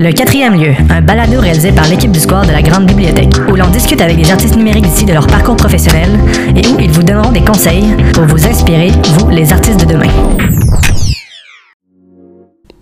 [0.00, 3.56] Le quatrième lieu, un balado réalisé par l'équipe du Square de la Grande Bibliothèque, où
[3.56, 6.08] l'on discute avec des artistes numériques d'ici de leur parcours professionnel
[6.54, 10.06] et où ils vous donneront des conseils pour vous inspirer, vous, les artistes de demain.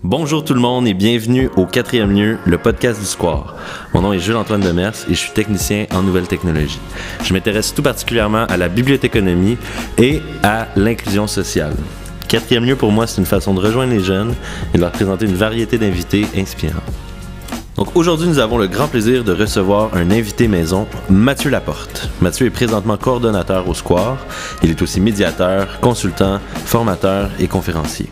[0.03, 3.55] Bonjour tout le monde et bienvenue au quatrième lieu, le podcast du Square.
[3.95, 6.79] Mon nom est Jules-Antoine Demers et je suis technicien en nouvelles technologies.
[7.23, 9.57] Je m'intéresse tout particulièrement à la bibliothéconomie
[9.97, 11.73] et à l'inclusion sociale.
[12.27, 14.35] Quatrième lieu pour moi, c'est une façon de rejoindre les jeunes
[14.75, 16.83] et de leur présenter une variété d'invités inspirants.
[17.77, 22.09] Donc aujourd'hui, nous avons le grand plaisir de recevoir un invité maison, Mathieu Laporte.
[22.21, 24.17] Mathieu est présentement coordonnateur au Square.
[24.63, 28.07] Il est aussi médiateur, consultant, formateur et conférencier.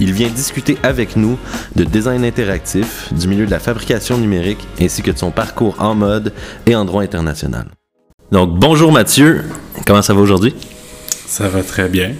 [0.00, 1.38] Il vient discuter avec nous
[1.76, 5.94] de design interactif, du milieu de la fabrication numérique ainsi que de son parcours en
[5.94, 6.32] mode
[6.64, 7.66] et en droit international.
[8.32, 9.44] Donc bonjour Mathieu,
[9.86, 10.54] comment ça va aujourd'hui?
[11.26, 12.12] Ça va très bien.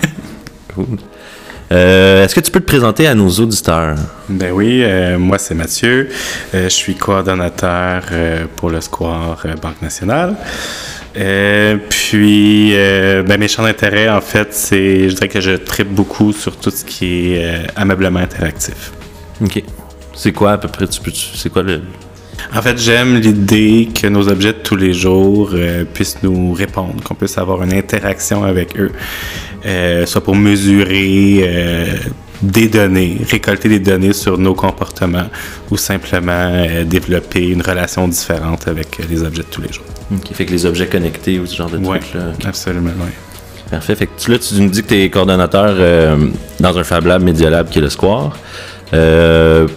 [1.71, 3.97] Euh, Est-ce que tu peux te présenter à nos auditeurs?
[4.29, 6.09] Ben oui, euh, moi c'est Mathieu.
[6.55, 8.05] Euh, je suis coordonnateur
[8.57, 10.35] pour le Square Banque Nationale.
[11.89, 16.57] Puis, ben, mes champs d'intérêt, en fait, c'est, je dirais que je tripe beaucoup sur
[16.57, 18.93] tout ce qui est ameublement interactif.
[19.43, 19.63] Ok.
[20.15, 20.87] C'est quoi à peu près?
[20.87, 21.81] Tu peux, tu- c'est quoi le.
[22.55, 27.03] En fait, j'aime l'idée que nos objets de tous les jours euh, puissent nous répondre,
[27.05, 28.93] qu'on puisse avoir une interaction avec eux,
[29.67, 31.87] euh, soit pour mesurer euh,
[32.43, 35.29] des données, récolter des données sur nos comportements
[35.71, 39.85] ou simplement euh, développer une relation différente avec euh, les objets de tous les jours.
[40.15, 40.33] Ok.
[40.33, 42.21] Fait que les objets connectés ou ce genre de Ouais, trucs là.
[42.39, 42.47] ok.
[42.47, 43.11] absolument, oui.
[43.71, 43.95] Parfait.
[43.97, 46.17] Fait que tu- là, tu nous dis que tu es coordonnateur euh,
[46.59, 48.35] dans un Fab Lab, Media Lab qui est le Square.
[48.95, 49.69] Euh,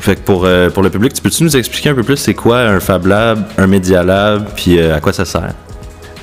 [0.00, 2.34] fait que pour, euh, pour le public, tu peux-tu nous expliquer un peu plus c'est
[2.34, 5.52] quoi un Fab Lab, un Media Lab, puis euh, à quoi ça sert?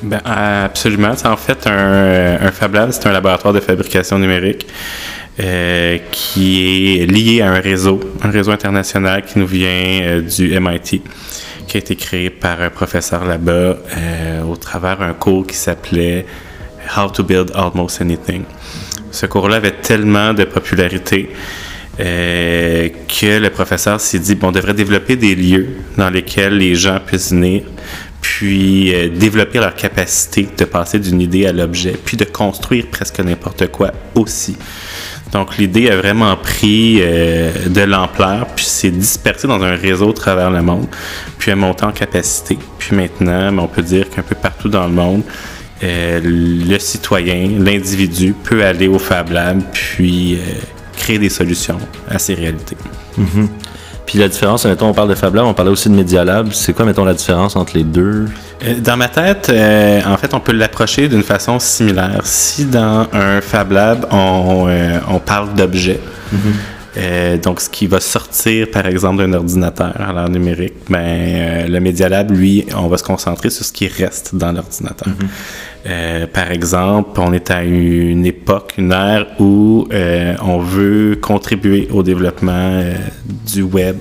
[0.04, 1.14] Ben, absolument.
[1.16, 4.68] C'est en fait un, un Fab Lab, c'est un laboratoire de fabrication numérique
[5.40, 10.60] euh, qui est lié à un réseau, un réseau international qui nous vient euh, du
[10.60, 11.04] MIT,
[11.68, 16.26] qui a été créé par un professeur là-bas euh, au travers d'un cours qui s'appelait
[16.98, 18.46] How to Build Almost Anything.
[19.12, 21.30] Ce cours-là avait tellement de popularité
[22.00, 25.68] que le professeur s'est dit bon, on devrait développer des lieux
[25.98, 27.64] dans lesquels les gens puissent venir,
[28.22, 33.20] puis euh, développer leur capacité de passer d'une idée à l'objet, puis de construire presque
[33.20, 34.58] n'importe quoi aussi.
[35.32, 40.14] Donc l'idée a vraiment pris euh, de l'ampleur, puis s'est dispersée dans un réseau à
[40.14, 40.88] travers le monde,
[41.38, 42.58] puis a monté en capacité.
[42.80, 45.24] Puis maintenant, ben, on peut dire qu'un peu partout dans le monde,
[45.84, 50.40] euh, le citoyen, l'individu peut aller au Fab Lab, puis
[50.98, 51.78] créer des solutions
[52.10, 52.78] à ces réalités.
[54.08, 56.48] Puis la différence, mettons, on parle de Fab Lab, on parlait aussi de Media Lab.
[56.54, 58.26] C'est quoi, mettons, la différence entre les deux?
[58.66, 62.22] Euh, Dans ma tête, euh, en fait, on peut l'approcher d'une façon similaire.
[62.24, 66.00] Si dans un Fab Lab, on, euh, on parle d'objets,
[66.98, 71.68] euh, donc ce qui va sortir, par exemple, d'un ordinateur à l'ère numérique, ben, euh,
[71.68, 75.14] le Media Lab, lui, on va se concentrer sur ce qui reste dans l'ordinateur.
[75.86, 79.88] Euh, par exemple, on est à une époque, une ère où
[80.42, 82.84] on veut contribuer au développement
[83.46, 83.98] du web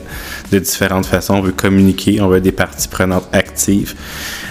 [0.53, 1.35] de différentes façons.
[1.35, 3.95] On veut communiquer, on veut des parties prenantes actives.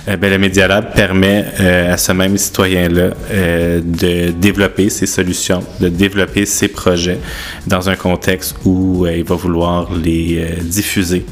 [0.08, 5.06] Euh, ben, le Media Lab permet euh, à ce même citoyen-là euh, de développer ses
[5.06, 7.20] solutions, de développer ses projets
[7.68, 11.26] dans un contexte où il va vouloir les diffuser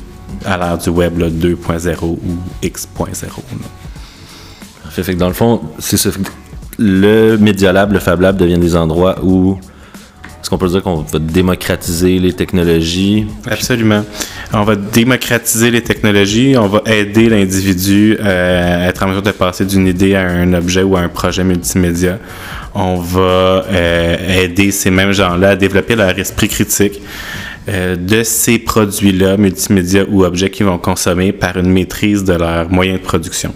[0.45, 2.19] à l'ère du web là, 2.0 ou
[2.61, 3.21] X.0.
[3.21, 3.31] là.
[4.89, 5.97] Fait, dans le fond, c'est.
[6.79, 9.57] Le Media Lab, le Fab Lab deviennent des endroits où.
[10.43, 13.25] Est-ce qu'on peut dire qu'on va démocratiser les technologies?
[13.49, 14.03] Absolument.
[14.51, 19.31] On va démocratiser les technologies, on va aider l'individu euh, à être en mesure de
[19.31, 22.19] passer d'une idée à un objet ou à un projet multimédia.
[22.75, 23.21] On va
[23.71, 26.99] euh, aider ces mêmes gens-là à développer leur esprit critique
[27.69, 32.69] euh, de ces produits-là, multimédia ou objets qu'ils vont consommer par une maîtrise de leurs
[32.69, 33.53] moyens de production.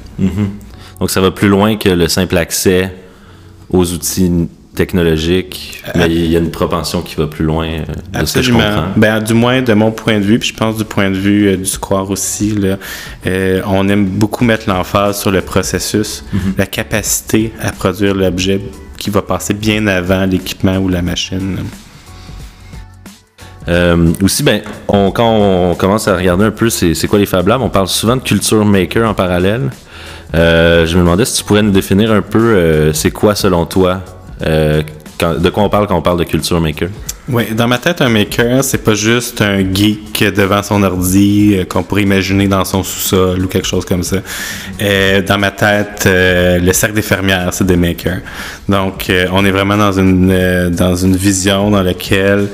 [1.02, 2.94] Donc ça va plus loin que le simple accès
[3.70, 4.48] aux outils
[4.78, 8.42] technologiques, mais il y a une propension qui va plus loin euh, de ce que
[8.42, 8.76] je Absolument.
[8.76, 8.92] comprends.
[8.96, 11.48] Ben, du moins, de mon point de vue, puis je pense du point de vue
[11.48, 12.78] euh, du Square aussi, là,
[13.26, 16.24] euh, on aime beaucoup mettre l'emphase sur le processus,
[16.58, 18.62] la capacité à produire l'objet
[18.98, 21.58] qui va passer bien avant l'équipement ou la machine.
[23.68, 27.48] Euh, aussi, ben, on, quand on commence à regarder un peu c'est quoi les Fab
[27.48, 29.72] Labs, on parle souvent de culture maker en parallèle.
[30.34, 34.02] Je me demandais si tu pourrais nous définir un peu c'est quoi selon toi,
[34.46, 34.84] euh,
[35.40, 36.90] de quoi on parle quand on parle de culture maker?
[37.30, 41.66] Oui, dans ma tête, un maker, c'est pas juste un geek devant son ordi euh,
[41.66, 44.18] qu'on pourrait imaginer dans son sous-sol ou quelque chose comme ça.
[44.82, 48.22] Euh, dans ma tête, le cercle des fermières, c'est des makers.
[48.70, 52.48] Donc, on est vraiment dans une, dans une vision dans laquelle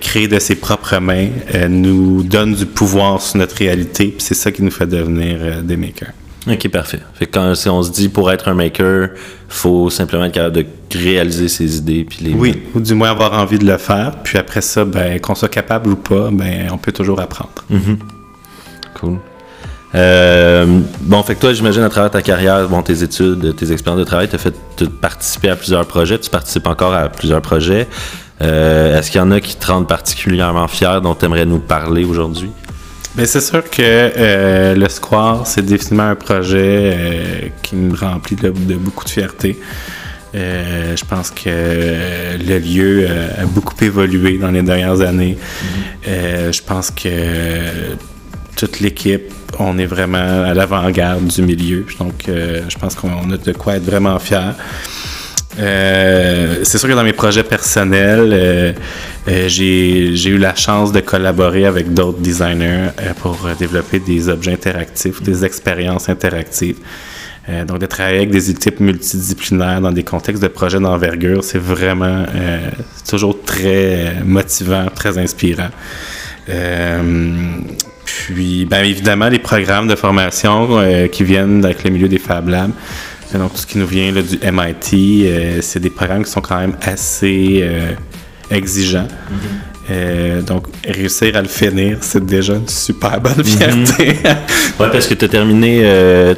[0.00, 1.28] créer de ses propres mains,
[1.68, 6.12] nous donne du pouvoir sur notre réalité, c'est ça qui nous fait devenir des makers.
[6.48, 7.00] Ok, parfait.
[7.14, 9.10] Fait que quand si on se dit pour être un maker,
[9.48, 12.34] faut simplement être capable de réaliser ses idées puis les.
[12.34, 14.12] Oui, ou du moins avoir envie de le faire.
[14.22, 17.64] Puis après ça, ben, qu'on soit capable ou pas, ben, on peut toujours apprendre.
[17.68, 17.98] Mhm.
[18.94, 19.18] Cool.
[19.94, 24.00] Euh, bon, fait que toi, j'imagine à travers ta carrière, bon, tes études, tes expériences
[24.00, 27.40] de travail, tu as fait t'as participé à plusieurs projets, tu participes encore à plusieurs
[27.40, 27.86] projets.
[28.42, 31.60] Euh, Est-ce qu'il y en a qui te rendent particulièrement fier, dont tu aimerais nous
[31.60, 32.50] parler aujourd'hui?
[33.16, 38.36] Bien, c'est sûr que euh, le Square, c'est définitivement un projet euh, qui me remplit
[38.36, 39.58] de, de beaucoup de fierté.
[40.34, 43.08] Euh, je pense que le lieu
[43.40, 45.38] a beaucoup évolué dans les dernières années.
[46.06, 47.96] Euh, je pense que
[48.54, 51.86] toute l'équipe, on est vraiment à l'avant-garde du milieu.
[51.98, 54.52] Donc, je pense qu'on a de quoi être vraiment fiers.
[55.58, 58.72] Euh, c'est sûr que dans mes projets personnels, euh,
[59.28, 62.88] euh, j'ai eu la chance de collaborer avec d'autres designers
[63.20, 66.78] pour développer des objets interactifs, des expériences interactives.
[67.68, 72.24] Donc, de travailler avec des équipes multidisciplinaires dans des contextes de projets d'envergure, c'est vraiment
[73.08, 75.70] toujours très motivant, très inspirant.
[78.04, 80.80] Puis, ben, évidemment, les programmes de formation
[81.12, 82.72] qui viennent avec le milieu des Fab Labs.
[83.34, 86.40] Donc, tout ce qui nous vient là, du MIT, euh, c'est des programmes qui sont
[86.40, 87.92] quand même assez euh,
[88.50, 89.08] exigeants.
[89.90, 94.16] Euh, donc, réussir à le finir, c'est déjà une super bonne fierté.
[94.78, 95.80] Ouais, parce que tu as terminé,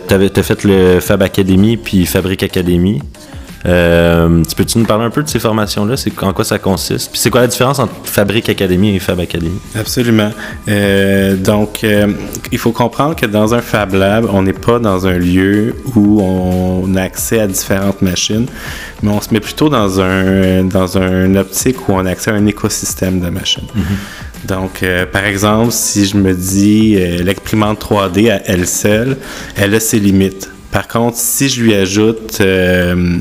[0.07, 3.01] tu as fait le Fab Academy puis Fabric Academy.
[3.67, 5.97] Euh, tu peux-tu nous parler un peu de ces formations-là?
[5.97, 7.11] C'est en quoi ça consiste?
[7.11, 9.59] Puis c'est quoi la différence entre Fabric Academy et Fab Academy?
[9.75, 10.31] Absolument.
[10.69, 12.09] Euh, donc, euh,
[12.53, 16.21] il faut comprendre que dans un Fab Lab, on n'est pas dans un lieu où
[16.23, 18.47] on a accès à différentes machines,
[19.03, 22.35] mais on se met plutôt dans un dans un optique où on a accès à
[22.35, 23.67] un écosystème de machines.
[24.45, 29.17] Donc, euh, par exemple, si je me dis l'imprimante 3D à elle seule,
[29.57, 30.49] elle a ses limites.
[30.71, 33.19] Par contre, si je lui ajoute euh,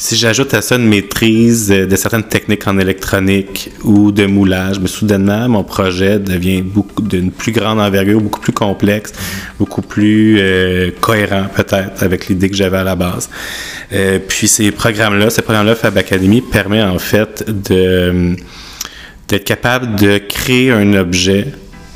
[0.00, 4.80] si j'ajoute à ça une maîtrise euh, de certaines techniques en électronique ou de moulage,
[4.80, 9.12] mais soudainement, mon projet devient beaucoup d'une plus grande envergure, beaucoup plus complexe,
[9.58, 13.28] beaucoup plus euh, cohérent peut-être avec l'idée que j'avais à la base.
[13.92, 20.70] Euh, puis ces programmes-là, ces programmes-là, Fab Academy permet en fait d'être capable de créer
[20.70, 21.48] un objet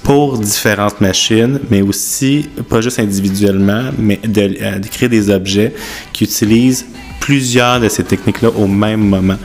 [0.02, 5.72] pour différentes machines, mais aussi, pas juste individuellement, mais de créer des objets
[6.12, 6.84] qui utilisent
[7.24, 9.38] plusieurs de ces techniques-là au même moment.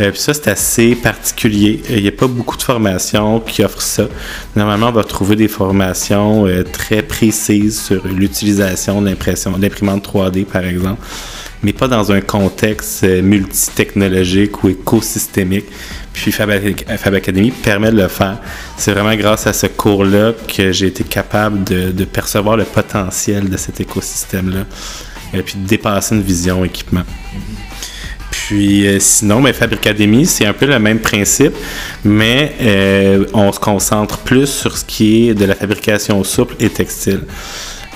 [0.00, 1.80] Euh, puis ça, c'est assez particulier.
[1.88, 4.04] Euh, Il n'y a pas beaucoup de formations qui offrent ça.
[4.56, 10.44] Normalement, on va trouver des formations euh, très précises sur l'utilisation de l'impression, l'imprimante 3D,
[10.46, 11.00] par exemple,
[11.62, 15.66] mais pas dans un contexte euh, multitechnologique ou écosystémique.
[16.12, 18.38] Puis Fab, Ac- Fab Academy permet de le faire.
[18.76, 23.56] C'est vraiment grâce à ce cours-là que j'ai été capable de percevoir le potentiel de
[23.56, 24.64] cet écosystème-là,
[25.34, 27.04] et puis dépasser une vision équipement.
[28.30, 31.54] Puis euh, sinon, mais Fab Academy, c'est un peu le même principe,
[32.04, 36.70] mais euh, on se concentre plus sur ce qui est de la fabrication souple et
[36.70, 37.20] textile.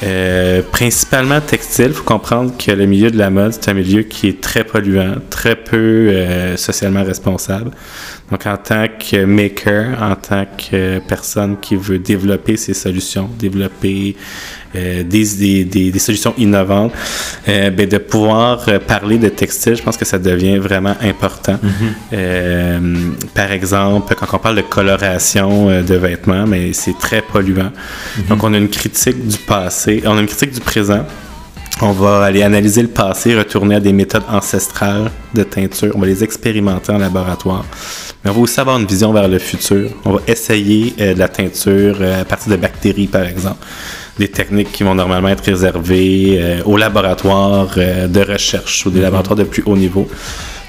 [0.02, 4.02] Euh, principalement textile, il faut comprendre que le milieu de la mode, c'est un milieu
[4.02, 7.70] qui est très polluant, très peu euh, socialement responsable.
[8.30, 14.16] Donc, en tant que maker, en tant que personne qui veut développer ses solutions, développer
[14.74, 16.92] des, des, solutions innovantes,
[17.48, 21.58] euh, ben, de pouvoir euh, parler de textile, je pense que ça devient vraiment important.
[22.12, 22.78] Euh,
[23.34, 27.72] par exemple, quand on parle de coloration euh, de vêtements, mais c'est très polluant.
[28.28, 31.04] Donc, on a une critique du passé, on a une critique du présent.
[31.82, 35.92] On va aller analyser le passé, retourner à des méthodes ancestrales de teinture.
[35.94, 37.66] On va les expérimenter en laboratoire.
[38.24, 39.90] Mais on va aussi avoir une vision vers le futur.
[40.06, 43.58] On va essayer euh, de la teinture euh, à partir de bactéries, par exemple.
[44.18, 49.00] Des techniques qui vont normalement être réservées euh, aux laboratoires euh, de recherche ou des
[49.00, 50.08] laboratoires de plus haut niveau.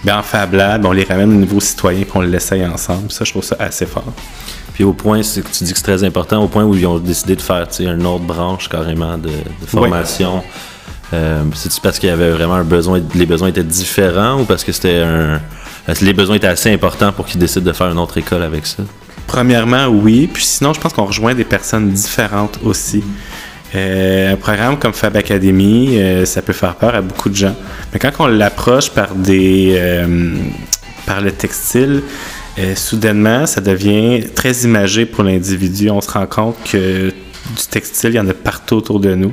[0.04, 3.12] Ben, en Fab Lab, on les ramène au niveau citoyen et on l'essaye ensemble.
[3.12, 4.14] Ça, je trouve ça assez fort.
[4.74, 6.86] Puis au point, c'est que tu dis que c'est très important, au point où ils
[6.86, 10.44] ont décidé de faire une autre branche carrément de, de formation.
[11.14, 14.64] Euh, C'est-tu parce qu'il y avait vraiment un besoin, les besoins étaient différents ou parce
[14.64, 15.40] que c'était un.
[16.02, 18.84] les besoins étaient assez importants pour qu'ils décident de faire une autre école avec ça?
[19.28, 20.30] Premièrement, oui.
[20.32, 23.04] Puis sinon, je pense qu'on rejoint des personnes différentes aussi.
[23.76, 27.56] Euh, un programme comme Fab Academy, euh, ça peut faire peur à beaucoup de gens.
[27.92, 30.36] Mais quand on l'approche par des euh,
[31.06, 32.02] par le textile,
[32.76, 35.90] soudainement, ça devient très imagé pour l'individu.
[35.92, 39.32] On se rend compte que du textile, il y en a partout autour de nous.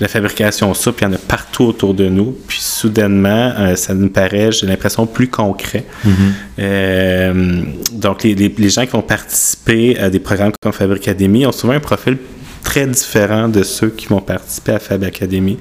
[0.00, 2.36] La fabrication souple, il y en a partout autour de nous.
[2.46, 5.84] Puis soudainement, euh, ça nous paraît, j'ai l'impression, plus concret.
[6.58, 7.62] Euh,
[7.92, 11.52] donc, les, les- les gens qui vont participer à des programmes comme Fab Academy ont
[11.52, 12.16] souvent un profil
[12.62, 15.58] très différent de ceux qui vont participer à Fab Academy.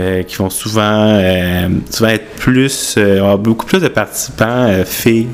[0.00, 5.26] Euh, qui vont souvent, euh, souvent être plus, euh, avoir beaucoup plus de participants filles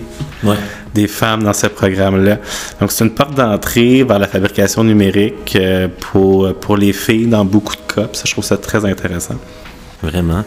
[0.43, 0.57] Ouais.
[0.95, 2.39] des femmes dans ce programme-là.
[2.81, 5.59] Donc, c'est une porte d'entrée vers la fabrication numérique
[6.01, 8.05] pour, pour les filles dans beaucoup de cas.
[8.05, 9.37] Puis ça, je trouve ça très intéressant.
[10.03, 10.45] Vraiment.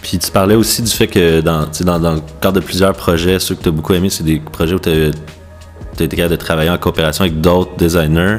[0.00, 3.38] Puis tu parlais aussi du fait que dans, dans, dans le cadre de plusieurs projets,
[3.38, 6.36] ceux que tu as beaucoup aimés, c'est des projets où tu as, été capable de
[6.36, 8.38] travailler en coopération avec d'autres designers.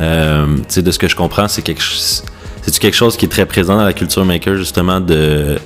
[0.00, 2.22] De ce que je comprends, c'est quelque chose.
[2.66, 5.56] C'est quelque chose qui est très présent dans la culture maker, justement, de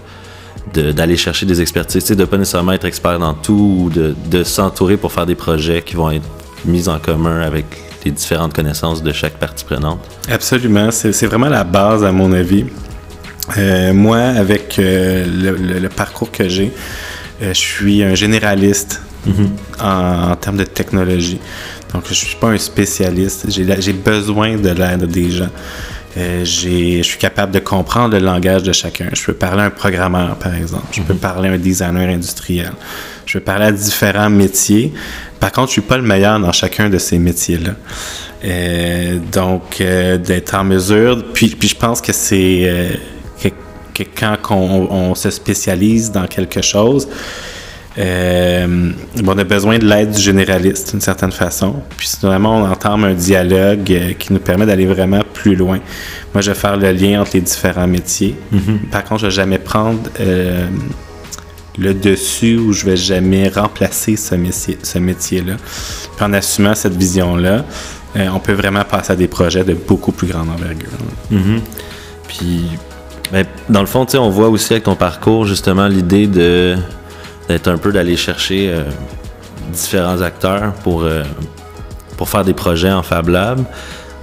[0.75, 4.45] de- d'aller chercher des expertises, de pas nécessairement être expert dans tout, ou de, de
[4.45, 6.28] s'entourer pour faire des projets qui vont être
[6.64, 7.64] mis en commun avec
[8.04, 9.99] les différentes connaissances de chaque partie prenante?
[10.30, 10.90] Absolument.
[10.92, 12.66] C'est vraiment la base, à mon avis.
[13.59, 16.71] Euh, moi, avec euh, le, le- le parcours que j'ai,
[17.42, 19.00] euh, je suis un généraliste
[19.80, 21.40] en, en termes de technologie.
[21.92, 23.47] Donc, je suis pas un spécialiste.
[23.50, 25.50] J'ai besoin de l'aide des gens.
[26.17, 29.09] Euh, je suis capable de comprendre le langage de chacun.
[29.12, 30.87] Je peux parler à un programmeur, par exemple.
[30.93, 32.73] Je peux parler à un designer industriel.
[33.26, 34.93] Je peux parler à différents métiers.
[35.38, 37.73] Par contre, je suis pas le meilleur dans chacun de ces métiers-là.
[38.45, 42.88] Euh, donc, euh, d'être en mesure, puis, puis je pense que c'est euh,
[43.43, 43.49] que,
[43.95, 47.07] que quand on, on se spécialise dans quelque chose,
[47.99, 48.92] euh,
[49.26, 51.82] on a besoin de l'aide du généraliste d'une certaine façon.
[51.97, 55.80] Puis vraiment, on entame un dialogue euh, qui nous permet d'aller vraiment plus loin.
[56.32, 58.37] Moi, je vais faire le lien entre les différents métiers.
[58.92, 60.68] Par contre, je vais jamais prendre euh,
[61.78, 65.54] le dessus ou je vais jamais remplacer ce métier, ce métier-là.
[66.16, 67.64] Puis en assumant cette vision-là,
[68.16, 70.90] euh, on peut vraiment passer à des projets de beaucoup plus grande envergure.
[72.28, 72.66] Puis,
[73.32, 76.76] ben, dans le fond, on voit aussi avec ton parcours, justement, l'idée de
[77.52, 78.85] d'être un peu d'aller chercher euh,
[79.73, 81.23] différents acteurs pour, euh,
[82.16, 83.64] pour faire des projets en Fab Lab.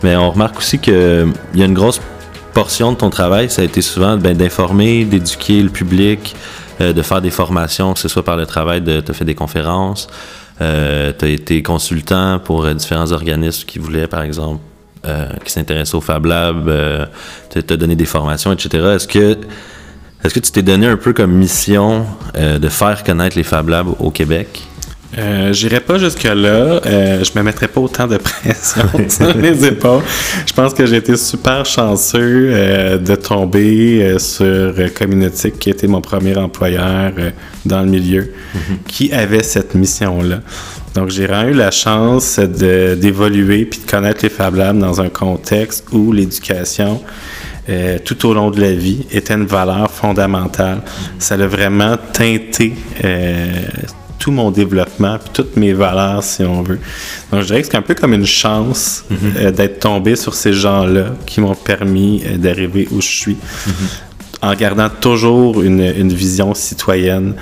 [0.04, 2.00] Mais on remarque aussi qu'il y a une grosse
[2.54, 6.36] portion de ton travail, ça a été souvent ben, d'informer, d'éduquer le public,
[6.82, 9.36] euh, de faire des formations, que ce soit par le travail de, as fait des
[9.36, 10.08] conférences,
[10.62, 14.62] euh, tu as été consultant pour euh, différents organismes qui voulaient, par exemple,
[15.06, 17.06] euh, qui s'intéressent au Fab Lab, euh,
[17.52, 18.84] tu as donné des formations, etc.
[18.96, 19.38] Est-ce que,
[20.28, 22.06] est-ce que tu t'es donné un peu comme mission
[22.36, 24.62] euh, de faire connaître les Fab Labs au Québec?
[25.18, 26.82] Euh, J'irai pas jusque-là.
[26.86, 30.02] Euh, je me mettrai pas autant de pression sur les épaules.
[30.46, 36.02] Je pense que j'ai été super chanceux euh, de tomber sur Communautique, qui était mon
[36.02, 37.14] premier employeur
[37.66, 38.34] dans le milieu,
[38.86, 40.42] qui avait cette mission-là.
[40.94, 45.10] Donc, j'ai vraiment eu la chance d'évoluer puis de connaître les Fab Labs dans un
[45.10, 47.02] contexte où l'éducation
[47.70, 50.82] euh, tout au long de la vie était une valeur fondamentale.
[51.20, 53.46] Ça a vraiment teinté euh,
[54.20, 56.80] tout mon développement, puis toutes mes valeurs, si on veut.
[57.32, 59.06] Donc, je dirais que c'est un peu comme une chance
[59.38, 63.38] euh, d'être tombé sur ces gens-là qui m'ont permis d'arriver où je suis,
[64.42, 67.36] en gardant toujours une, une vision citoyenne.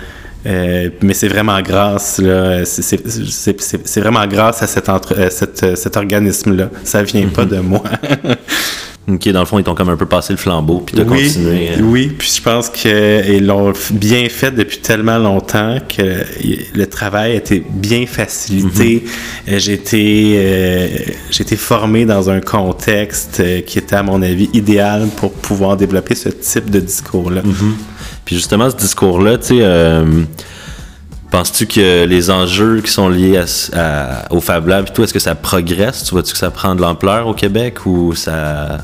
[0.47, 6.69] Euh, mais c'est vraiment grâce, là, c'est- vraiment grâce à cet, entre- cet, cet organisme-là.
[6.83, 7.81] Ça vient pas de moi.
[9.07, 11.27] Ok, dans le fond, ils t'ont comme un peu passé le flambeau, puis de oui,
[11.27, 11.69] continuer.
[11.73, 16.23] euh, oui, puis je pense qu'ils l'ont bien fait depuis tellement longtemps que
[16.73, 19.05] le travail a été bien facilité.
[19.47, 20.87] Euh, J'ai été, euh,
[21.29, 25.77] j'ai été formé dans un contexte euh, qui était, à mon avis, idéal pour pouvoir
[25.77, 27.41] développer ce type de discours-là.
[28.25, 30.03] Puis justement, ce discours-là, tu sais, euh,
[31.29, 35.03] penses-tu que les enjeux qui sont liés à, ce- à- au Fab Lab, et tout,
[35.03, 36.05] est-ce que ça progresse?
[36.05, 38.79] Tu vois-tu que ça prend de l'ampleur au Québec ou ça...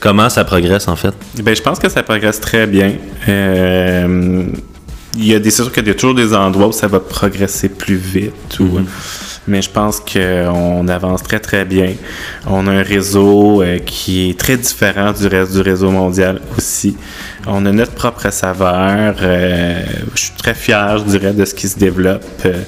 [0.00, 1.14] Comment ça progresse en fait?
[1.42, 2.92] Ben, je pense que ça progresse très bien.
[3.28, 4.44] Euh,
[5.16, 7.00] il y a des, c'est sûr qu'il y a toujours des endroits où ça va
[7.00, 8.60] progresser plus vite.
[8.60, 8.80] ou-
[9.48, 11.94] mais je pense qu'on avance très, très bien.
[12.46, 16.96] On a un réseau euh, qui est très différent du reste du réseau mondial aussi.
[17.46, 19.16] On a notre propre saveur.
[19.22, 19.82] euh,
[20.14, 22.24] je suis très fier, je dirais, de ce qui se développe.
[22.44, 22.62] Euh,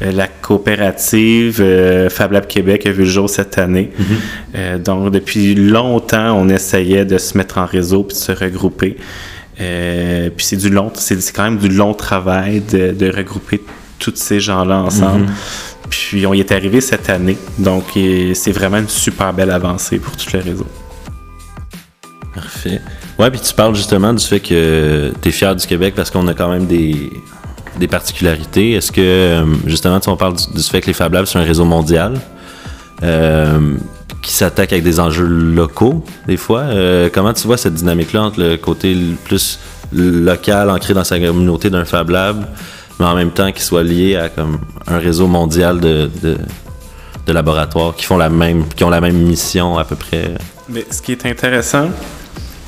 [0.00, 1.62] la coopérative
[2.10, 3.90] Fab Lab Québec a vu le jour cette année.
[4.54, 8.96] Euh, donc, depuis longtemps, on essayait de se mettre en réseau puis de se regrouper.
[9.60, 13.60] Euh, puis c'est du long, c'est quand même du long travail de, de regrouper
[13.98, 15.26] tous ces gens-là ensemble.
[15.92, 17.36] Puis on y est arrivé cette année.
[17.58, 17.84] Donc,
[18.34, 20.66] c'est vraiment une super belle avancée pour tout le réseau.
[22.34, 22.80] Parfait.
[23.18, 26.26] Ouais, puis tu parles justement du fait que tu es fier du Québec parce qu'on
[26.28, 27.10] a quand même des,
[27.78, 28.72] des particularités.
[28.72, 31.44] Est-ce que, euh, justement, tu on parle du, fait que les Fab Labs, c'est un
[31.44, 32.18] réseau mondial.
[33.02, 33.76] Euh,
[34.22, 36.60] qui s'attaquent avec des enjeux locaux, des fois.
[36.60, 39.58] Euh, comment tu vois cette dynamique-là entre le côté plus
[39.92, 42.46] local, ancré dans sa communauté d'un Fab Lab,
[42.98, 46.36] mais en même temps qui soit lié à comme un réseau mondial de, de,
[47.32, 50.34] laboratoires qui font la même, qui ont la même mission à peu près?
[50.68, 51.88] Mais ce qui est intéressant,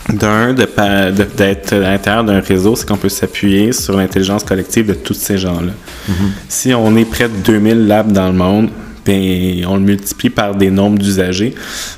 [0.09, 5.14] d'un, d'être à l'intérieur d'un réseau, c'est qu'on peut s'appuyer sur l'intelligence collective de tous
[5.14, 5.73] ces gens-là.
[6.09, 6.12] Mm-hmm.
[6.49, 8.71] Si on est près de 2000 labs dans le monde,
[9.04, 11.54] ben, on le multiplie par des nombres d'usagers.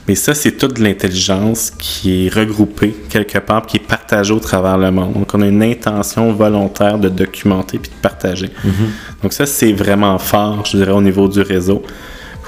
[0.09, 4.79] Mais ça, c'est toute l'intelligence qui est regroupée quelque part, qui est partagée au travers
[4.79, 5.15] le monde.
[5.15, 8.47] Donc, on a une intention volontaire de documenter puis de partager.
[8.47, 9.23] Mm-hmm.
[9.23, 11.83] Donc, ça, c'est vraiment fort, je dirais, au niveau du réseau.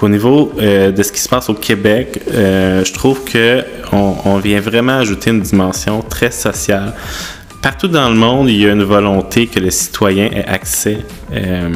[0.00, 4.38] Au niveau euh, de ce qui se passe au Québec, euh, je trouve que on,
[4.38, 6.93] vient vraiment ajouter une dimension très sociale.
[7.62, 10.99] Partout dans le monde, il y a une volonté que le citoyen ait accès
[11.33, 11.71] euh,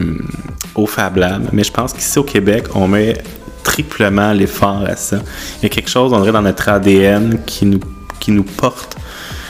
[0.74, 3.20] au Fab Lab, mais je pense qu'ici au Québec, on met
[3.64, 5.18] triplement l'effort à ça.
[5.58, 7.80] Il y a quelque chose, on dirait, dans notre ADN qui nous,
[8.20, 8.96] qui nous porte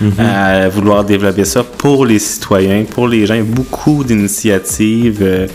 [0.03, 0.21] mm-hmm.
[0.21, 3.35] à vouloir développer ça pour les citoyens, pour les gens.
[3.35, 5.49] Il y a beaucoup d'initiatives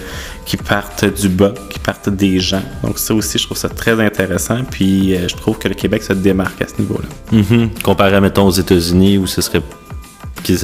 [0.46, 2.64] qui partent du bas, qui partent des gens.
[2.84, 4.60] Donc ça aussi, je trouve ça très intéressant.
[4.70, 7.10] Puis euh, je trouve que le Québec se démarque à ce niveau-là.
[7.34, 7.82] Mm-hmm.
[7.84, 9.62] Comparé, mettons, aux États-Unis, où ce serait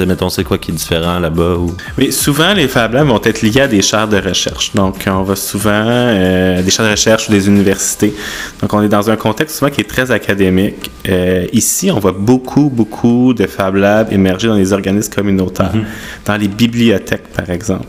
[0.06, 1.56] mettons, c'est quoi qui est différent là-bas?
[1.56, 1.75] Ou...
[1.98, 4.74] Oui, souvent, les Fab Labs vont être liés à des chaires de recherche.
[4.74, 8.13] Donc, on va souvent, euh, des chaires de recherche ou des universités.
[8.62, 10.92] Donc, on est dans un contexte souvent qui est très académique.
[11.08, 16.25] Euh, ici, on voit beaucoup, beaucoup de Fab Labs émerger dans les organismes communautaires, mm-hmm.
[16.25, 17.88] dans les bibliothèques, par exemple.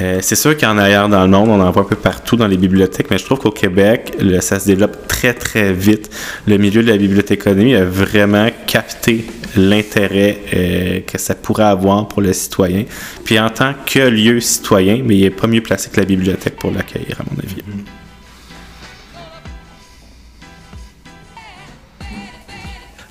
[0.00, 2.46] Euh, c'est sûr qu'en ailleurs dans le monde, on en voit un peu partout dans
[2.46, 6.10] les bibliothèques, mais je trouve qu'au Québec, ça se développe très, très vite.
[6.46, 9.24] Le milieu de la bibliothéconomie a vraiment capté
[9.56, 12.84] l'intérêt euh, que ça pourrait avoir pour le citoyen.
[13.24, 16.56] Puis en tant que lieu citoyen, mais il n'est pas mieux placé que la bibliothèque
[16.56, 17.62] pour l'accueillir, à mon avis.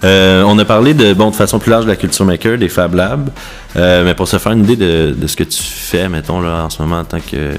[0.04, 2.68] Euh, on a parlé de, bon, de façon plus large de la culture maker, des
[2.68, 3.30] Fab Labs,
[3.76, 6.70] euh, mais pour se faire une idée de, ce que tu fais, mettons, là, en
[6.70, 7.52] ce moment, en tant que.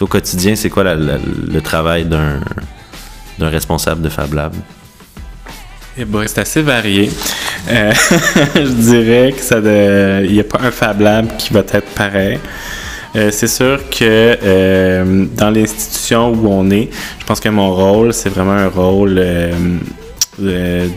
[0.00, 2.40] Au quotidien, c'est quoi le travail d'un
[3.48, 4.54] responsable de Fab Lab?
[5.96, 7.08] Eh ben, c'est assez varié.
[7.70, 7.92] Euh,
[8.56, 12.40] je dirais que ça il n'y a pas un Fab Lab qui va être pareil.
[13.14, 15.04] c'est sûr que
[15.36, 19.22] dans l'institution où on est, je pense que mon rôle, c'est vraiment un rôle
[20.38, 20.88] de,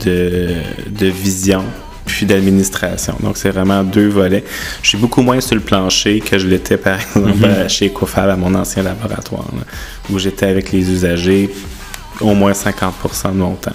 [0.90, 1.64] de, vision
[2.06, 3.16] puis d'administration.
[3.22, 4.44] Donc, c'est vraiment deux volets.
[4.82, 7.70] Je suis beaucoup moins sur le plancher que je l'étais, par exemple, mhm.
[7.70, 9.46] chez Ecofab, à mon ancien laboratoire,
[10.10, 11.50] où j'étais avec les usagers
[12.22, 13.74] au moins 50% de mon temps.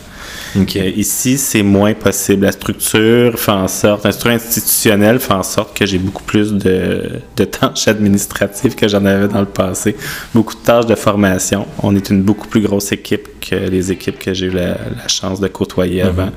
[0.56, 2.44] Ici, c'est moins possible.
[2.44, 6.52] La structure fait en sorte, la structure institutionnelle fait en sorte que j'ai beaucoup plus
[6.52, 9.96] de, de tâches administratives que j'en avais dans le passé.
[10.34, 11.66] Beaucoup de tâches de formation.
[11.82, 14.76] On est une beaucoup plus grosse équipe que les équipes que j'ai eu la,
[15.08, 16.08] chance de côtoyer mhm.
[16.08, 16.30] avant.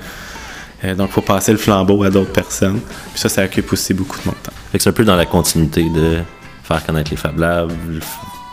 [0.83, 2.79] Euh, donc, il faut passer le flambeau à d'autres personnes.
[3.11, 4.51] Puis ça, ça occupe aussi beaucoup de mon temps.
[4.73, 6.19] c'est un peu dans la continuité de
[6.63, 7.71] faire connaître les Fab Labs,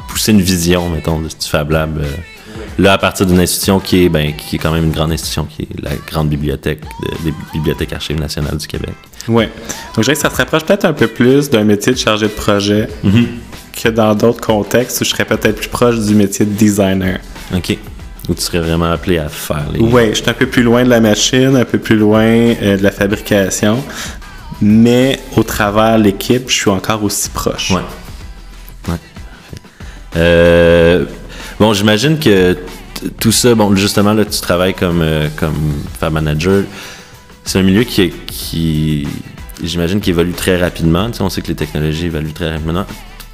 [0.08, 1.98] pousser une vision, mettons, du Fab Lab.
[1.98, 2.04] Euh,
[2.78, 5.44] là, à partir d'une institution qui est, ben, qui est quand même une grande institution,
[5.44, 6.80] qui est la grande bibliothèque
[7.24, 8.94] des bibliothèques archives nationales du Québec.
[9.28, 9.44] Oui.
[9.44, 12.26] Donc, je dirais que ça se rapproche peut-être un peu plus d'un métier de chargé
[12.26, 13.26] de projet mhm.
[13.72, 17.20] que dans d'autres contextes où je serais peut-être plus proche du métier de designer.
[17.54, 17.76] OK.
[18.28, 19.80] Où tu serais vraiment appelé à faire les.
[19.80, 22.76] Oui, je suis un peu plus loin de la machine, un peu plus loin euh,
[22.76, 23.82] de la fabrication,
[24.60, 27.72] mais au travers l'équipe, je suis encore aussi proche.
[27.72, 27.80] Oui.
[28.88, 28.98] Ouais.
[30.16, 31.04] Euh,
[31.62, 32.58] Bon, j'imagine que
[33.20, 35.54] tout ça, bon, justement, là, tu travailles comme, euh, comme
[35.96, 36.64] Fab Manager.
[37.44, 39.06] C'est un milieu qui, qui
[39.62, 41.08] j'imagine, qui évolue très rapidement.
[41.20, 42.84] On sait que les technologies évoluent très rapidement.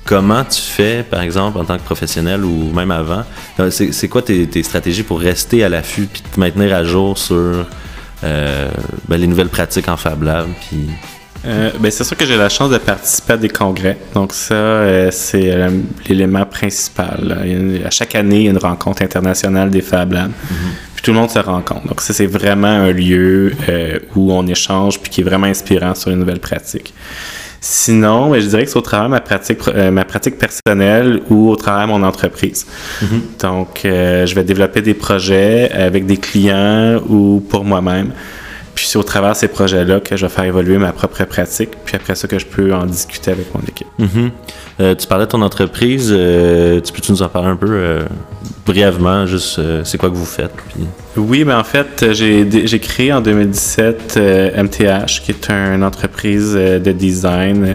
[0.04, 3.24] Comment tu fais, par exemple, en tant que professionnel ou même avant,
[3.60, 7.64] euh, c'est quoi tes, stratégies pour rester à l'affût puis te maintenir à jour sur
[8.24, 8.70] euh,
[9.08, 10.48] ben, les nouvelles pratiques en Fab Lab?
[10.68, 10.86] Puis
[11.44, 13.96] euh, ben, c'est sûr que j'ai la chance de participer à des congrès.
[14.14, 15.70] Donc ça, euh, c'est euh,
[16.08, 17.82] l'élément principal.
[17.84, 20.30] à chaque année, il y a une rencontre internationale des Fab Labs.
[20.30, 20.94] Mm-hmm.
[20.94, 21.86] Puis tout le monde se rencontre.
[21.86, 23.52] Donc ça, c'est vraiment un lieu
[24.16, 26.92] où on échange puis qui est vraiment inspirant sur une nouvelle pratique.
[27.60, 31.50] Sinon, ben, je dirais que c'est au travers de ma pratique, ma pratique personnelle ou
[31.50, 32.66] au travers de mon entreprise.
[33.00, 33.42] Mm-hmm.
[33.42, 38.10] Donc, je vais développer des projets avec des clients ou pour moi-même.
[38.78, 41.70] Puis c'est au travers de ces projets-là que je vais faire évoluer ma propre pratique,
[41.84, 43.88] puis après ça que je peux en discuter avec mon équipe.
[43.98, 44.30] Mm-hmm.
[44.78, 46.14] Euh, tu parlais de ton entreprise.
[46.16, 48.04] euh, tu peux-tu nous en parler un peu euh,
[48.64, 50.52] brièvement, juste c'est quoi que vous faites?
[50.68, 50.86] puis-
[51.16, 56.92] Oui, mais en fait, j'ai créé en 2017 euh, MTH, qui est une entreprise de
[56.92, 57.74] design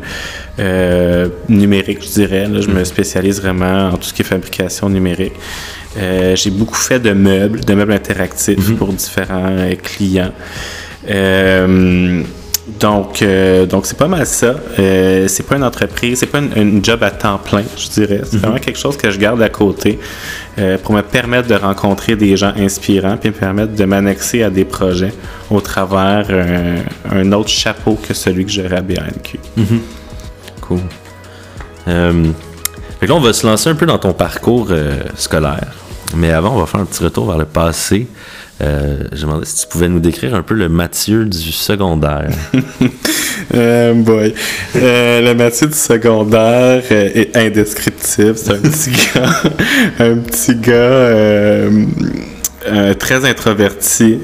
[1.49, 2.47] numérique, je dirais.
[2.47, 5.33] Là, je me spécialise vraiment en tout ce qui est fabrication numérique.
[5.97, 10.31] Euh, j'ai beaucoup fait de meubles, de meubles interactifs pour différents euh, clients.
[11.09, 12.23] Euh,
[12.79, 14.55] donc, euh, donc c'est pas mal ça.
[14.79, 18.21] Euh, c'est pas une entreprise, c'est pas une, une job à temps plein, je dirais.
[18.23, 19.99] C'est vraiment quelque chose que je garde à côté
[20.57, 24.49] euh, pour me permettre de rencontrer des gens inspirants puis me permettre de m'annexer à
[24.49, 25.13] des projets
[25.51, 26.27] au travers
[27.11, 29.39] un autre chapeau que celui que j'aurais à BNQ.
[30.61, 30.79] Cool.
[31.89, 32.23] Euh,
[32.99, 34.69] fait que là, on va se lancer un peu dans ton parcours
[35.15, 35.73] scolaire.
[36.15, 38.07] Mais avant, on va faire un petit retour vers le passé.
[38.63, 42.30] Euh, je demandais si tu pouvais nous décrire un peu le Mathieu du secondaire.
[43.56, 44.34] Euh, boy.
[44.78, 48.36] Euh, le Mathieu du secondaire est indescriptible.
[48.38, 49.41] C'est un petit gars,
[49.99, 51.84] un petit gars euh,
[52.97, 54.19] très introverti.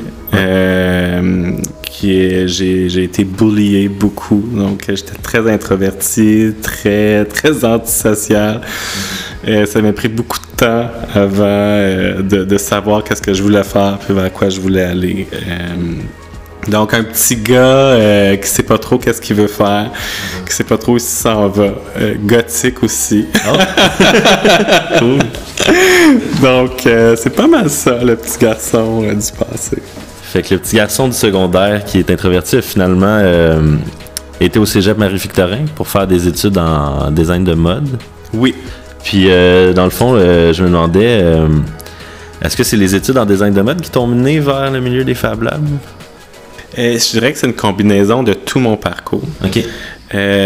[1.99, 8.61] Qui est, j'ai, été bullié beaucoup, donc euh, j'étais très introverti, très très antisocial.
[9.45, 13.43] Euh, ça m'a pris beaucoup de temps avant euh, de, de savoir qu'est-ce que je
[13.43, 15.27] voulais faire puis vers quoi je voulais aller.
[15.33, 19.91] Euh, donc, un petit gars euh, qui sait pas trop qu'est-ce qu'il veut faire,
[20.47, 21.73] qui sait pas trop où il s'en va.
[22.23, 23.25] Gothique aussi.
[24.99, 25.19] cool.
[26.41, 29.81] Donc, c'est pas mal ça, le petit garçon du passé.
[30.29, 33.77] Fait que le petit garçon du secondaire qui est introverti a finalement euh,
[34.39, 37.97] été au cégep Marie-Victorin pour faire des études en design de mode.
[38.35, 38.53] Oui.
[39.03, 41.25] Puis, euh, dans le fond, euh, je me demandais,
[42.43, 45.03] est-ce que c'est les études en design de mode qui t'ont mené vers le milieu
[45.03, 45.67] des Fab Labs?
[46.77, 49.23] Je dirais que c'est une combinaison de tout mon parcours.
[49.43, 49.63] OK.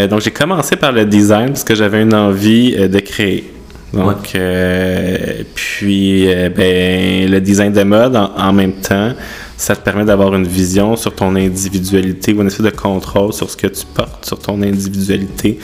[0.10, 3.53] Donc, j'ai commencé par le design parce que j'avais une envie de créer.
[3.94, 9.14] Donc, euh, puis, euh, ben, le design de mode, en, en même temps,
[9.56, 13.50] ça te permet d'avoir une vision sur ton individualité ou une espèce de contrôle sur
[13.50, 15.60] ce que tu portes, sur ton individualité.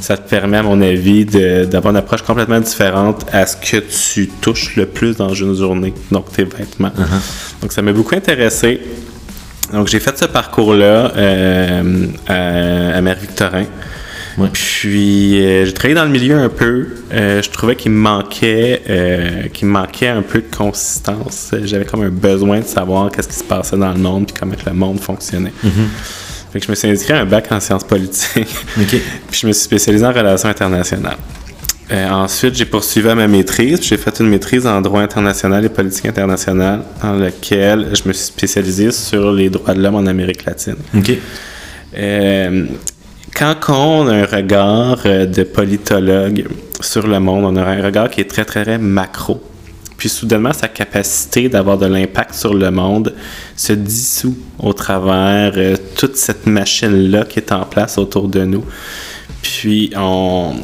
[0.00, 4.28] Ça te permet, à mon avis, d'avoir une approche complètement différente à ce que tu
[4.40, 6.92] touches le plus dans une journée, donc tes vêtements.
[7.60, 8.80] Donc, ça m'a beaucoup intéressé.
[9.72, 13.64] Donc, j'ai fait ce parcours-là euh, à, à Marie-Victorin.
[14.38, 14.48] Ouais.
[14.52, 16.88] Puis, euh, j'ai travaillé dans le milieu un peu.
[17.12, 21.54] Euh, je trouvais qu'il me manquait, euh, qu'il me manquait un peu de consistance.
[21.64, 24.54] J'avais comme un besoin de savoir qu'est-ce qui se passait dans le monde puis comment
[24.64, 25.52] le monde fonctionnait.
[26.52, 28.54] Fait que je me suis inscrit à un bac en sciences politiques.
[28.76, 31.16] Puis je me suis spécialisé en relations internationales.
[31.90, 33.80] Ensuite, j'ai poursuivi à ma maîtrise.
[33.82, 38.26] J'ai fait une maîtrise en droit international et politique internationale, dans laquelle je me suis
[38.26, 40.76] spécialisé sur les droits de l'homme en Amérique latine.
[40.94, 41.12] OK.
[41.96, 42.66] Euh,
[43.34, 46.46] quand on a un regard euh, de politologue
[46.80, 49.42] sur le monde, on a un regard qui est très, très, très macro.
[49.96, 53.14] Puis soudainement, sa capacité d'avoir de l'impact sur le monde
[53.56, 58.64] se dissout au travers euh, toute cette machine-là qui est en place autour de nous.
[59.42, 60.54] Puis, on,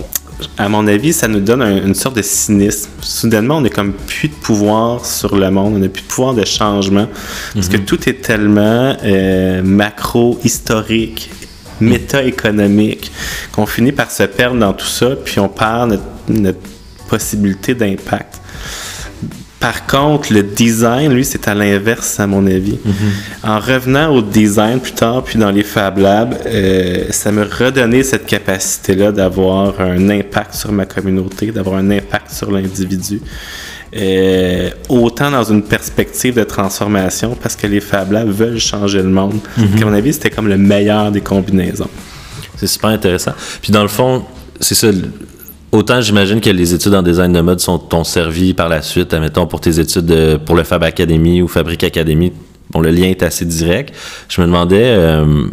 [0.57, 2.91] à mon avis, ça nous donne un- une sorte de cynisme.
[3.01, 6.35] Soudainement, on n'a comme plus de pouvoir sur le monde, on n'a plus de pouvoir
[6.35, 7.07] de changement,
[7.55, 11.31] parce que tout est tellement euh, macro, historique,
[11.81, 13.12] méta-économique,
[13.53, 16.59] qu'on finit par se perdre dans tout ça, puis on perd notre, notre
[17.09, 18.38] possibilité d'impact.
[19.61, 22.79] Par contre, le design, lui, c'est à l'inverse, à mon avis.
[23.43, 28.05] En revenant au design plus tard, puis dans les Fab Labs, euh, ça me redonnait
[28.05, 33.21] cette capacité-là d'avoir un impact sur ma communauté, d'avoir un impact sur l'individu.
[33.96, 39.09] Euh, autant dans une perspective de transformation, parce que les Fab Labs veulent changer le
[39.09, 39.38] monde.
[39.57, 41.88] À mon avis, c'était comme le meilleur des combinaisons.
[42.57, 43.33] C'est super intéressant.
[43.62, 44.24] Puis dans le fond,
[44.61, 44.88] c'est ça.
[45.72, 49.12] Autant j'imagine que les études en design de mode sont t'ont servi par la suite,
[49.14, 52.33] admettons pour tes études de- pour le Fab Academy ou Fabrique Academy.
[52.70, 53.94] Bon, le lien est assez direct.
[54.29, 55.46] Je me demandais, euh,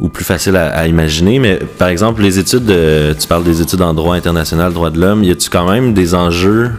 [0.00, 3.82] ou plus facile à, imaginer, mais par exemple les études, de- tu parles des études
[3.82, 6.70] en droit international, droit de l'homme, y a-tu quand même des enjeux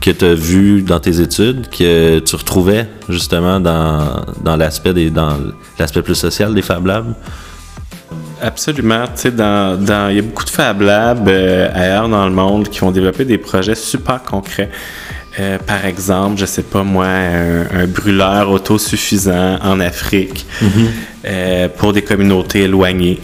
[0.00, 5.08] que tu as vus dans tes études que tu retrouvais justement dans, dans l'aspect des
[5.10, 5.38] dans
[5.78, 7.14] l'aspect plus social des Fab Labs?
[8.42, 9.04] Absolument.
[9.14, 12.68] Sais, dans, dans- il y a beaucoup de Fab Labs euh, ailleurs dans le monde
[12.68, 14.70] qui vont développer des projets super concrets.
[15.38, 20.46] Euh, par exemple, je sais pas moi, un, un brûleur autosuffisant en Afrique.
[21.28, 23.18] euh, pour des communautés éloignées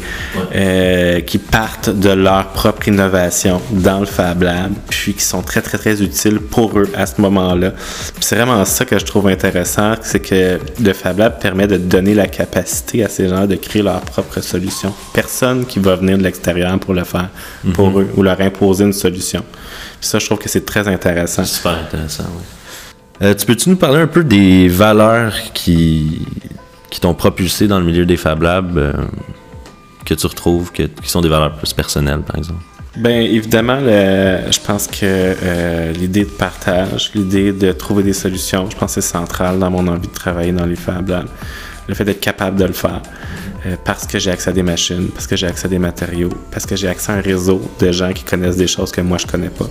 [0.57, 5.63] euh, qui partent de leur propre innovation dans le Fab Lab, puis qui sont très,
[5.63, 7.73] très, très utiles pour eux à ce moment-là.
[8.19, 12.15] c'est vraiment ça que je trouve intéressant, c'est que le Fab Lab permet de donner
[12.15, 14.93] la capacité à ces gens de créer leur propre solution.
[15.15, 17.29] Personne qui va venir de l'extérieur pour le faire
[17.75, 18.01] pour Mhm.
[18.01, 19.45] eux ou leur imposer une solution.
[20.03, 21.45] Ça, je trouve que c'est très intéressant.
[21.45, 22.43] Super intéressant, oui.
[23.23, 26.27] Euh, tu peux-tu nous parler un peu des valeurs qui,
[26.91, 28.93] qui t'ont propulsé dans le milieu des Fab Labs, euh,
[30.05, 32.61] que tu retrouves, que- qui sont des valeurs plus personnelles, par exemple?
[32.97, 38.69] Bien, évidemment, le- je pense que euh, l'idée de partage, l'idée de trouver des solutions,
[38.69, 41.29] je pense que c'est central dans mon envie de travailler dans les Fab Labs.
[41.89, 43.03] Le fait d'être capable de le faire.
[43.67, 46.31] euh, parce que j'ai accès à des machines, parce que j'ai accès à des matériaux,
[46.51, 49.19] parce que j'ai accès à un réseau de gens qui connaissent des choses que moi
[49.19, 49.67] je connais pas.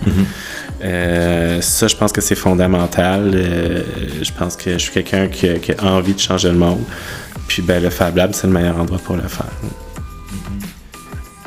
[0.83, 3.31] Euh, ça, je pense que c'est fondamental.
[3.33, 3.81] Euh,
[4.21, 6.79] je pense que je suis quelqu'un qui, a- qui a envie de changer le monde.
[7.47, 9.45] Puis ben, le Fab Lab, c'est le meilleur endroit pour le faire.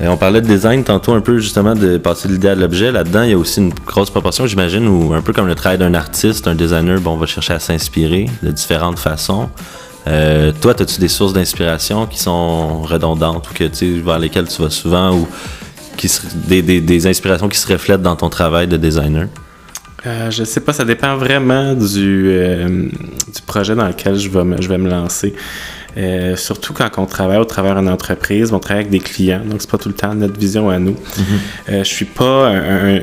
[0.03, 2.91] Et on parlait de design tantôt un peu justement de passer de l'idée à l'objet.
[2.91, 5.79] Là-dedans, il y a aussi une grosse proportion, j'imagine, où un peu comme le travail
[5.79, 9.49] d'un artiste, un designer, bon, on va chercher à s'inspirer de différentes façons.
[10.07, 14.61] Euh, toi, as-tu des sources d'inspiration qui sont redondantes ou que tu vers lesquelles tu
[14.63, 15.27] vas souvent ou
[15.97, 19.29] qui se- des, des- des inspirations qui se reflètent dans ton travail de designer?
[20.07, 22.69] Euh, je sais pas, ça dépend vraiment du, euh,
[23.35, 25.35] du projet dans lequel je vais me, je vais me lancer.
[25.97, 29.63] Euh, surtout quand on travaille au travers d'une entreprise, on travaille avec des clients, donc
[29.63, 30.97] c'est pas tout le temps notre vision à nous.
[31.71, 32.53] Euh, je suis pas,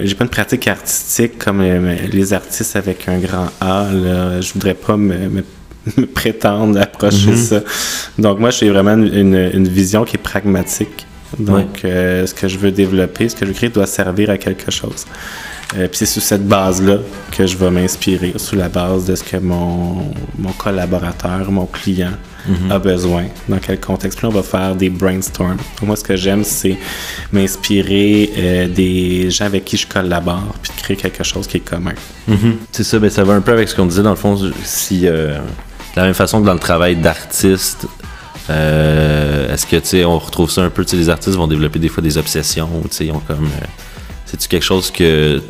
[0.04, 3.88] j'ai pas une pratique artistique comme euh, les artistes avec un grand A.
[3.92, 4.42] Là.
[4.42, 5.44] Je voudrais pas me
[6.14, 7.62] prétendre approcher ça.
[8.18, 11.06] Donc moi, j'ai vraiment une, vision qui est pragmatique.
[11.40, 14.38] Donc, euh, ce que je veux développer, ce que je veux créer doit servir à
[14.38, 15.06] quelque chose.
[15.78, 16.98] Euh, Puis c'est sur cette base-là
[17.32, 22.12] que je vais m'inspirer, sur la base de ce que mon, mon collaborateur, mon client
[22.70, 24.18] a besoin, dans quel contexte.
[24.18, 25.58] Puis on va faire des brainstorms.
[25.76, 26.78] Pour moi, ce que j'aime, c'est
[27.32, 31.62] m'inspirer euh, des gens avec qui je collabore, puis de créer quelque chose qui est
[31.62, 31.94] commun.
[32.72, 35.08] C'est ça, ben ça va un peu avec ce qu'on disait dans le fond, si
[35.08, 35.38] euh,
[35.96, 37.88] de la même façon que dans le travail d'artiste,
[38.50, 41.48] euh, est-ce que tu sais, on retrouve ça un peu, tu sais, les artistes vont
[41.48, 43.66] développer des fois des obsessions, tu sais, ils ont comme, euh,
[44.26, 45.42] c'est-tu quelque chose que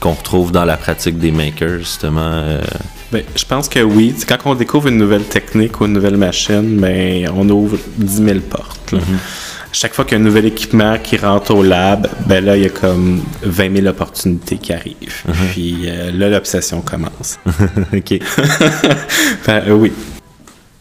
[0.00, 2.60] qu'on retrouve dans la pratique des makers justement euh,
[3.10, 4.14] Ben, je pense que oui.
[4.28, 8.38] Quand on découvre une nouvelle technique ou une nouvelle machine, ben, on ouvre 10 000
[8.48, 8.92] portes.
[8.92, 9.00] là.
[9.72, 12.62] Chaque fois qu'il y a un nouvel équipement qui rentre au lab, ben là, il
[12.62, 15.22] y a comme 20 000 opportunités qui arrivent.
[15.52, 17.38] Puis euh, là, l'obsession commence.
[17.92, 18.18] Ok.
[19.46, 19.92] Ben, euh, oui,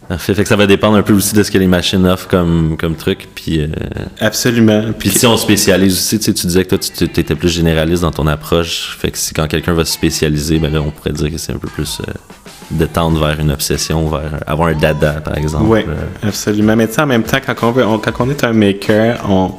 [0.08, 0.34] Parfait.
[0.34, 2.78] Fait que ça va dépendre un peu aussi de ce que les machines offrent comme,
[2.80, 3.28] comme truc.
[3.36, 3.68] Puis, euh,
[4.22, 4.84] absolument.
[4.98, 8.04] puis si on spécialise aussi, tu sais, tu disais que toi, tu étais plus généraliste
[8.04, 8.98] dans ton approche.
[9.00, 11.52] Fait que si quand quelqu'un va se spécialiser, ben là, on pourrait dire que c'est
[11.52, 12.14] un peu plus euh,
[12.72, 15.66] de tendre vers une obsession, vers avoir un dada, par exemple.
[15.68, 15.82] Oui,
[16.24, 16.76] absolument.
[16.76, 19.26] Mais tu sais, en même temps, quand on, veut, on- quand on est un maker,
[19.30, 19.52] on,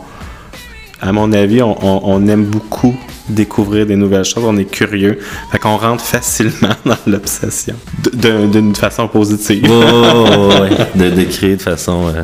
[1.01, 2.97] à mon avis, on, aime beaucoup
[3.29, 4.45] découvrir des nouvelles choses.
[4.45, 5.19] On est curieux.
[5.53, 7.77] Fait qu'on rentre facilement dans l'obsession.
[8.13, 9.65] D'une façon positive.
[9.65, 12.09] Ouais, de, de créer de façon.
[12.09, 12.23] euh,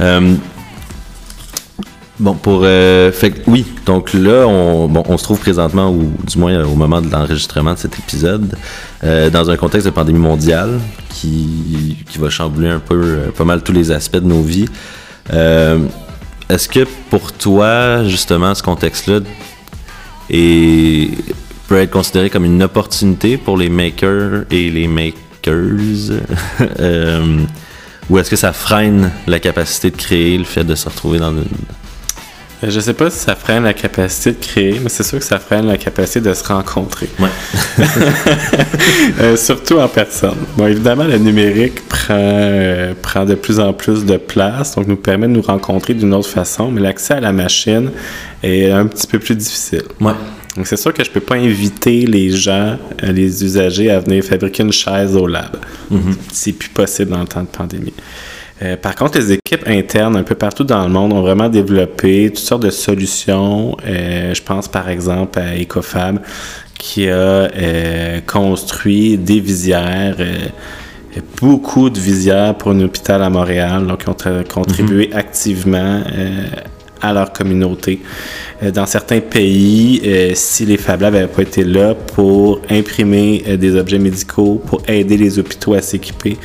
[0.00, 0.34] euh,
[2.18, 2.62] bon, pour.
[2.64, 7.00] euh, fait oui, donc là, on, se trouve présentement, ou du moins euh, au moment
[7.00, 8.56] de l'enregistrement de cet épisode,
[9.02, 10.80] dans un contexte de pandémie mondiale
[11.10, 14.68] qui, qui va chambouler un peu, pas mal tous les aspects de nos vies.
[16.48, 19.20] Est-ce que pour toi, justement, ce contexte-là
[21.68, 25.14] peut être considéré comme une opportunité pour les makers et les makers?
[26.80, 27.44] Euh,
[28.08, 31.32] ou est-ce que ça freine la capacité de créer, le fait de se retrouver dans
[31.32, 31.44] une...
[32.64, 35.24] Euh, Je sais pas si ça freine la capacité de créer, mais c'est sûr que
[35.24, 37.08] ça freine la capacité de se rencontrer.
[37.18, 37.28] Ouais.
[39.20, 40.36] Euh, surtout en personne.
[40.56, 44.96] Bon, évidemment, le numérique prend, euh, prend de plus en plus de place, donc nous
[44.96, 47.90] permet de nous rencontrer d'une autre façon, mais l'accès à la machine
[48.42, 49.82] est un petit peu plus difficile.
[50.00, 50.12] Ouais.
[50.56, 54.62] Donc, c'est sûr que je peux pas inviter les gens, les usagers, à venir fabriquer
[54.62, 55.56] une chaise au lab.
[56.32, 57.94] C'est plus possible dans le temps de pandémie.
[58.64, 62.30] Euh, par contre, les équipes internes un peu partout dans le monde ont vraiment développé
[62.30, 63.76] toutes sortes de solutions.
[63.86, 66.20] Euh, je pense par exemple à Ecofab
[66.78, 70.16] qui a euh, construit des visières.
[71.40, 76.46] beaucoup de visières pour un hôpital à Montréal, donc ils ont contribué activement euh,
[77.00, 78.00] à leur communauté.
[78.62, 83.44] Euh, dans certains pays, euh, si les Fab Labs n'avaient pas été là pour imprimer
[83.58, 86.36] des objets médicaux, pour aider les hôpitaux à s'équiper,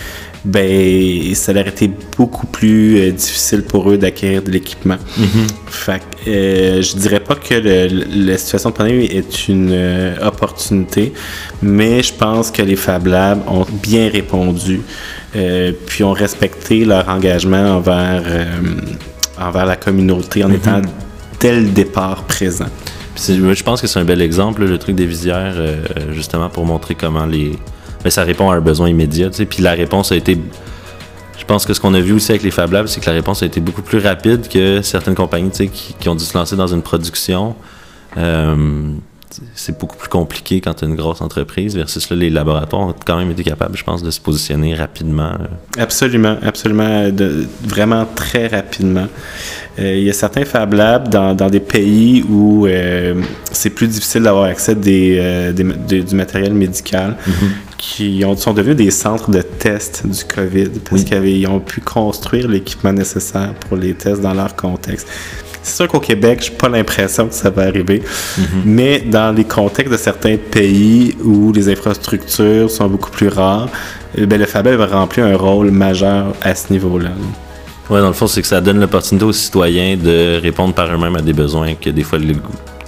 [0.45, 4.97] ben ça aurait été beaucoup plus euh, difficile pour eux d'acquérir de l'équipement.
[5.67, 10.15] Fait que, euh, je dirais pas que le- la situation de pandémie est une euh,
[10.28, 11.13] opportunité,
[11.62, 14.82] mais je pense que les Fab Labs ont bien répondu,
[15.86, 18.23] puis ont respecté leur engagement envers,
[19.39, 20.82] envers la communauté en étant
[21.39, 22.65] dès le départ présent.
[23.15, 25.56] Puis je pense que c'est un bel exemple, là, le truc des visières,
[26.13, 27.52] justement pour montrer comment les.
[28.04, 29.30] Ben, ça répond à un besoin immédiat.
[29.50, 30.38] Puis la réponse a été.
[31.38, 33.16] Je pense que ce qu'on a vu aussi avec les Fab Labs, c'est que la
[33.16, 36.56] réponse a été beaucoup plus rapide que certaines compagnies qui, qui ont dû se lancer
[36.56, 37.56] dans une production.
[38.18, 38.56] Euh,
[39.54, 42.96] c'est beaucoup plus compliqué quand tu as une grosse entreprise versus là, les laboratoires ont
[43.06, 45.34] quand même été capables, je pense, de se positionner rapidement.
[45.78, 49.06] Absolument, absolument, de- vraiment très rapidement.
[49.78, 53.88] Euh, il y a certains Fab Labs dans, dans des pays où euh, c'est plus
[53.88, 57.16] difficile d'avoir accès des, euh, des de- du matériel médical
[57.80, 62.48] qui ont, sont devenus des centres de tests du COVID parce qu'ils ont pu construire
[62.48, 65.08] l'équipement nécessaire pour les tests dans leur contexte.
[65.63, 68.04] C'est sûr qu'au Québec, je n'ai pas l'impression que ça va arriver,
[68.65, 73.70] mais dans les contextes de certains pays où les infrastructures sont beaucoup plus rares,
[74.18, 77.12] ben, le Fab Lab va remplir un rôle majeur à ce niveau-là.
[77.89, 81.15] Ouais, dans le fond, c'est que ça donne l'opportunité aux citoyens de répondre par eux-mêmes
[81.15, 82.20] à des besoins que des fois,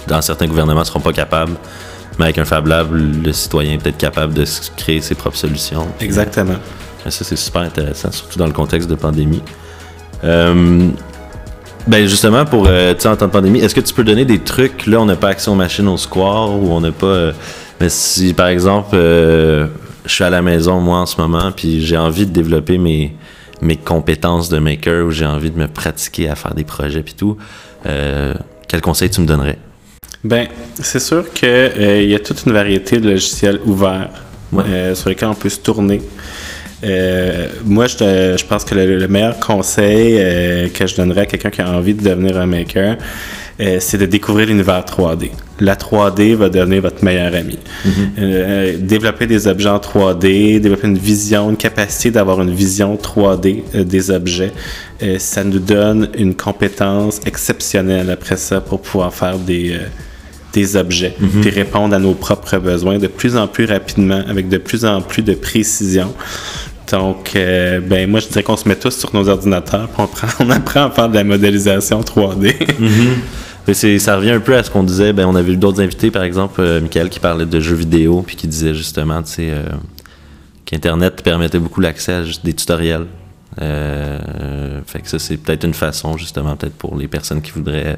[0.06, 1.54] dans certains gouvernements ne seront pas capables.
[2.18, 4.44] Mais avec un Fab Lab, le citoyen est peut-être capable de
[4.76, 5.86] créer ses propres solutions.
[6.00, 6.56] Exactement.
[7.08, 9.42] Ça, c'est super intéressant, surtout dans le contexte de pandémie.
[10.24, 10.88] Euh,
[11.86, 14.24] ben justement, pour euh, tu sais, en temps de pandémie, est-ce que tu peux donner
[14.24, 14.86] des trucs?
[14.86, 17.06] Là, on n'a pas accès aux machines au square ou on n'a pas.
[17.06, 17.32] euh,
[17.80, 19.66] mais si, par exemple, euh,
[20.06, 23.16] je suis à la maison, moi, en ce moment, puis j'ai envie de développer mes,
[23.60, 27.14] mes compétences de maker ou j'ai envie de me pratiquer à faire des projets puis
[27.14, 27.36] tout,
[27.82, 29.58] quel conseil tu me donnerais?
[30.24, 34.10] Ben, c'est sûr qu'il y a toute une variété de logiciels ouverts
[34.52, 34.64] Ouais.
[34.68, 36.02] euh, sur lesquels on peut se tourner.
[36.84, 41.26] Euh, moi, je, je pense que le, le meilleur conseil euh, que je donnerais à
[41.26, 42.98] quelqu'un qui a envie de devenir un maker,
[43.60, 45.30] euh, c'est de découvrir l'univers 3D.
[45.60, 47.58] La 3D va devenir votre meilleur ami.
[48.18, 53.62] Euh, développer des objets en 3D, développer une vision, une capacité d'avoir une vision 3D
[53.74, 54.52] euh, des objets,
[55.02, 59.78] euh, ça nous donne une compétence exceptionnelle après ça pour pouvoir faire des, euh,
[60.52, 64.58] des objets, puis répondre à nos propres besoins de plus en plus rapidement, avec de
[64.58, 66.12] plus en plus de précision.
[66.90, 70.06] Donc, euh, ben moi, je dirais qu'on se met tous sur nos ordinateurs, puis on,
[70.06, 72.54] prend- on apprend à faire de la modélisation 3D.
[73.66, 75.12] Mais c'est- ça revient un peu à ce qu'on disait.
[75.12, 78.22] Ben, on avait eu d'autres invités, par exemple, euh, Michael qui parlait de jeux vidéo,
[78.26, 79.62] puis qui disait justement, tu sais, euh,
[80.66, 83.06] qu'Internet permettait beaucoup l'accès à des tutoriels.
[83.60, 87.96] Euh, fait que ça, c'est peut-être une façon, justement, peut-être pour les personnes qui voudraient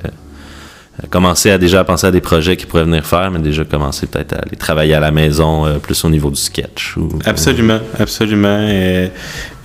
[1.11, 4.33] commencer à déjà penser à des projets qu'ils pourraient venir faire, mais déjà commencer peut-être
[4.35, 6.97] à aller travailler à la maison, euh, plus au niveau du sketch.
[6.97, 8.59] Ou, Absolument, absolument.
[8.61, 9.09] Euh,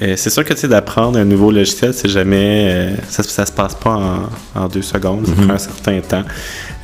[0.02, 2.68] euh, c'est sûr que tu sais, d'apprendre un nouveau logiciel, c'est jamais.
[2.70, 3.92] euh, ça, ça se passe pas
[4.56, 6.24] en, en deux secondes, ça prend un certain temps.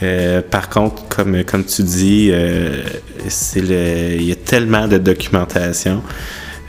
[0.04, 2.84] Euh, par contre, comme, comme tu dis, euh,
[3.28, 6.02] c'est il y a tellement de documentation.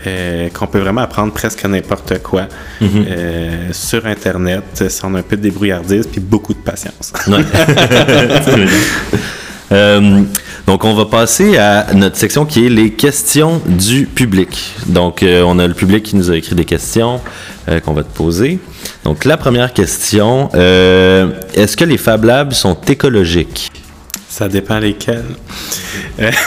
[0.06, 2.48] Euh, qu'on peut vraiment apprendre presque n'importe quoi
[2.82, 7.12] euh, sur Internet, si on a un peu de débrouillardise puis beaucoup de patience.
[9.72, 10.22] Euh,
[10.66, 14.74] donc, on va passer à notre section qui est les questions du public.
[14.86, 17.20] Donc, euh, on a le public qui nous a écrit des questions
[17.68, 18.58] euh, qu'on va te poser.
[19.04, 23.70] Donc, la première question, est-ce que les Fab Labs sont écologiques?
[24.38, 25.24] Ça dépend lesquels.
[26.20, 26.30] Euh,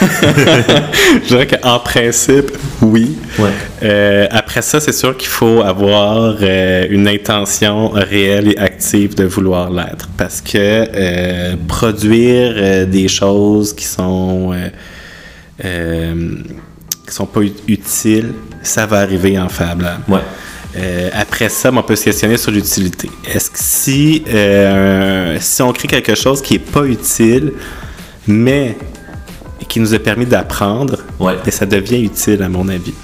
[1.24, 3.16] Je dirais qu'en principe, oui.
[3.36, 3.50] Ouais.
[3.82, 9.24] Euh, après ça, c'est sûr qu'il faut avoir euh, une intention réelle et active de
[9.24, 10.08] vouloir l'être.
[10.16, 14.54] Parce que euh, produire des choses qui sont
[15.60, 19.98] qui sont pas ut- utiles, ça va arriver en Fab Lab.
[20.08, 20.20] Ouais.
[20.76, 23.10] Euh, après ça, on peut se questionner sur l'utilité.
[23.32, 27.52] Est-ce que si, euh, si on crée quelque chose qui n'est pas utile,
[28.26, 28.76] mais
[29.68, 31.34] qui nous a permis d'apprendre, Ouais.
[31.44, 32.94] ben, ça devient utile à mon avis.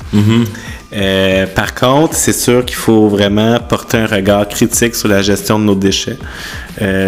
[0.93, 5.59] Euh, par contre, c'est sûr qu'il faut vraiment porter un regard critique sur la gestion
[5.59, 6.17] de nos déchets,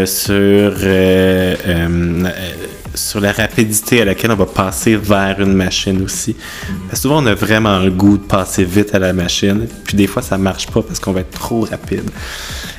[0.06, 0.72] sur,
[2.98, 6.34] sur la rapidité à laquelle on va passer vers une machine aussi.
[6.88, 9.96] Parce que souvent, on a vraiment le goût de passer vite à la machine, puis
[9.96, 12.10] des fois, ça marche pas parce qu'on va être trop rapide.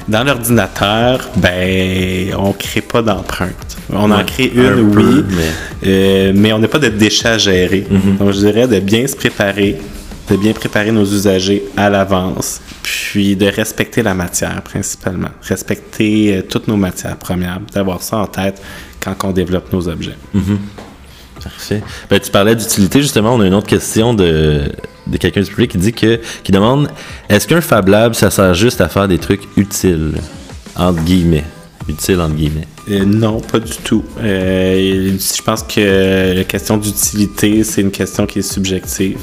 [0.08, 3.78] Dans l'ordinateur, ben, on crée pas d'empreinte.
[3.92, 7.30] On en crée un une, peu, oui, mais- euh, mais on n'a pas de déchets
[7.30, 7.86] à gérer.
[8.20, 9.78] Donc, je dirais de bien se préparer,
[10.30, 15.30] de bien préparer nos usagers à l'avance, puis de respecter la matière principalement.
[15.42, 18.62] Respecter euh, toutes nos matières premières, d'avoir ça en tête
[19.00, 20.18] quand on développe nos objets.
[21.44, 21.82] Parfait.
[22.10, 23.34] Ben, tu parlais d'utilité, justement.
[23.36, 24.64] On a une autre question de,
[25.08, 26.90] de quelqu'un du public qui dit que, qui demande
[27.30, 30.16] est-ce qu'un Fab Lab, ça sert juste à faire des trucs utiles?
[30.76, 31.46] Entre guillemets.
[31.88, 32.68] Utile, entre guillemets.
[32.92, 34.04] Euh, non, pas du tout.
[34.22, 39.18] Euh, je pense que la question d'utilité, c'est une question qui est subjective.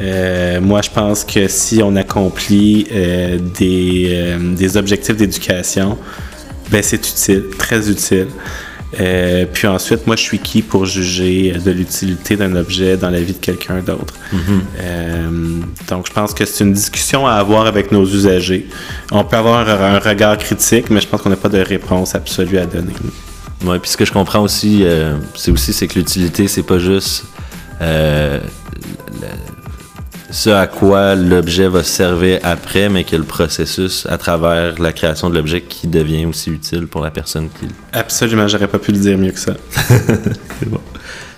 [0.00, 5.98] Euh, moi, je pense que si on accomplit euh, des, euh, des objectifs d'éducation,
[6.70, 8.28] ben c'est utile, très utile.
[9.00, 13.20] Euh, puis ensuite, moi, je suis qui pour juger de l'utilité d'un objet dans la
[13.20, 14.14] vie de quelqu'un d'autre?
[14.80, 18.68] Euh, donc, je pense que c'est une discussion à avoir avec nos usagers.
[19.10, 22.58] On peut avoir un, regard critique, mais je pense qu'on n'a pas de réponse absolue
[22.58, 22.92] à donner.
[23.64, 26.78] Ouais, puis ce que je comprends aussi, euh, c'est aussi c'est que l'utilité, c'est pas
[26.78, 27.24] juste
[30.34, 35.30] ce à quoi l'objet va servir après, mais que le processus à travers la création
[35.30, 37.68] de l'objet qui devient aussi utile pour la personne qui.
[37.92, 39.54] Absolument, j'aurais pas pu le dire mieux que ça.
[39.70, 40.80] C'est bon.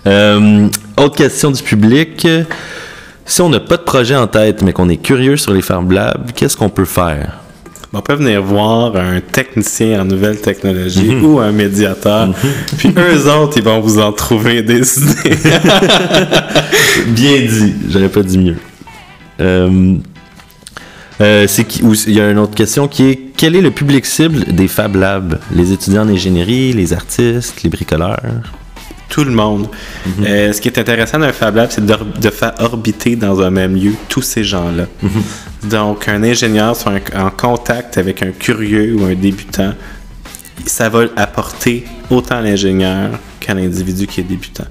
[0.06, 2.26] Euh, autre question du public.
[3.26, 5.90] Si on n'a pas de projet en tête, mais qu'on est curieux sur les Fab
[5.92, 7.40] Labs, qu'est-ce qu'on peut faire?
[7.92, 12.30] On peut venir voir un technicien en nouvelles technologies ou un médiateur,
[12.78, 15.36] puis eux autres, ils vont vous en trouver des idées.
[17.08, 18.56] Bien dit, j'aurais pas dit mieux.
[19.40, 19.96] Euh,
[21.20, 21.46] euh,
[22.06, 24.96] Il y a une autre question qui est quel est le public cible des Fab
[24.96, 25.38] Labs?
[25.54, 28.20] Les étudiants en ingénierie, les artistes, les bricoleurs?
[29.08, 29.68] Tout le monde.
[30.22, 33.76] Euh, ce qui est intéressant d'un Fab Lab, c'est de, faire orbiter dans un même
[33.76, 34.86] lieu tous ces gens-là.
[35.64, 39.72] Donc, un ingénieur soit en, en contact avec un curieux ou un débutant,
[40.66, 43.10] ça va apporter autant à l'ingénieur
[43.40, 44.66] qu'à l'individu qui est débutant.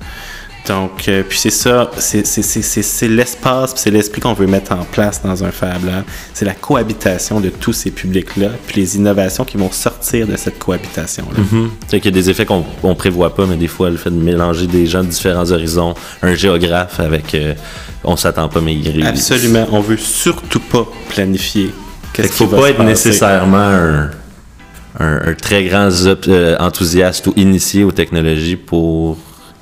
[0.68, 5.44] Donc, euh, puis c'est ça, c'est l'espace, c'est l'esprit qu'on veut mettre en place dans
[5.44, 6.04] un Fab Lab.
[6.34, 10.58] C'est la cohabitation de tous ces publics-là, puis les innovations qui vont sortir de cette
[10.58, 11.40] cohabitation-là.
[11.88, 14.10] C'est qu'il y a des effets qu'on on prévoit pas, mais des fois le fait
[14.10, 15.94] de mélanger des gens de différents horizons,
[16.24, 17.54] un géographe avec euh,
[18.04, 19.68] on s'attend pas mais il Absolument.
[19.72, 21.72] On veut surtout pas planifier.
[22.14, 22.90] Qu'est-ce qu'il faut pas être passer.
[22.90, 24.10] nécessairement un,
[25.00, 25.90] un- un très grand
[26.28, 29.18] euh, enthousiaste ou initié aux technologies pour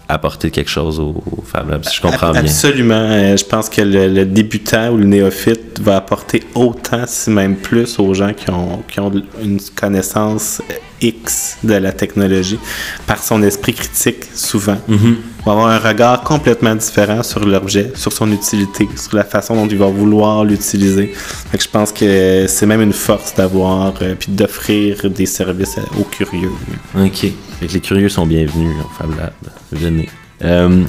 [0.07, 2.41] apporter quelque chose au, au Fab Lab, si je comprends Ab- bien.
[2.43, 2.93] Absolument.
[3.09, 7.55] Euh, Je pense que le, le débutant ou le néophyte va apporter autant, si même
[7.55, 10.61] plus, aux gens qui ont, qui ont une connaissance
[11.01, 12.59] X de la technologie
[13.07, 14.77] par son esprit critique, souvent.
[14.89, 15.15] Mm-hmm.
[15.45, 19.67] Va avoir un regard complètement différent sur l'objet, sur son utilité, sur la façon dont
[19.67, 21.13] il va vouloir l'utiliser.
[21.51, 26.51] Je pense que c'est même une force d'avoir, euh, puis d'offrir des services aux curieux.
[26.97, 27.27] Ok.
[27.59, 29.33] Fait que les curieux sont bienvenus au Fab Lab.
[29.73, 30.07] Venez.
[30.45, 30.83] Euh,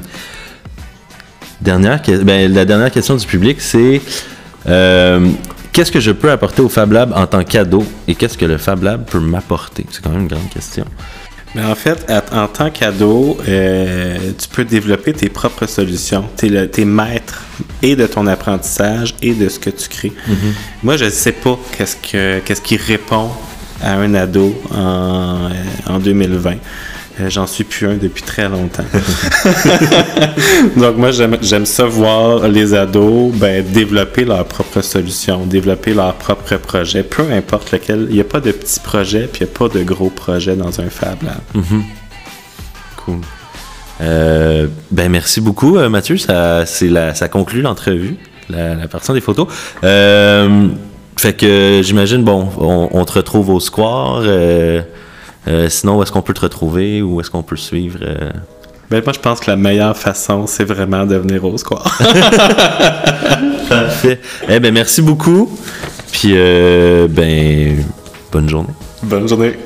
[1.61, 4.01] dernière, ben, la dernière question du public, c'est
[4.69, 5.29] euh,
[5.73, 8.45] qu'est-ce que je peux apporter au Fab Lab en tant que cadeau et qu'est-ce que
[8.45, 9.85] le Fab Lab peut m'apporter?
[9.91, 10.85] C'est quand même une grande question.
[11.55, 16.25] Mais en fait, en tant qu'ado, euh, tu peux développer tes propres solutions.
[16.37, 17.45] Tu es, t'es maître
[17.81, 20.13] et de ton apprentissage et de ce que tu crées.
[20.83, 23.31] Moi, je ne sais pas qu'est-ce, que, qu'est-ce qui répond
[23.81, 26.55] à un ado en, euh, en 2020.
[27.21, 28.85] Euh, J'en suis plus un depuis très longtemps.
[30.77, 36.57] Donc moi, j'aime, ça voir les ados ben, développer leurs propres solutions, développer leurs propres
[36.57, 38.07] projets, peu importe lequel.
[38.09, 40.57] Il n'y a pas de petits projets, puis il n'y a pas de gros projets
[40.57, 41.65] dans un Fab Lab.
[42.97, 43.21] Cool.
[44.01, 46.65] Euh, ben merci beaucoup euh, Mathieu, ça,
[47.31, 48.17] conclut l'entrevue,
[48.51, 49.47] la, partie des photos.
[51.17, 54.25] Fait que j'imagine, bon, on, te retrouve au square.
[55.47, 58.31] Euh, sinon, où est-ce qu'on peut te retrouver ou est-ce qu'on peut suivre euh?
[58.91, 61.99] Ben, moi, je pense que la meilleure façon, c'est vraiment de venir au square.
[63.69, 64.21] Parfait.
[64.49, 65.51] Eh ben merci beaucoup.
[66.13, 67.85] Puis euh, ben
[68.31, 68.75] bonne journée.
[69.03, 69.57] Bonne journée.